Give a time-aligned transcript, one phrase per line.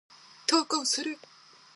[0.47, 1.19] 投稿する。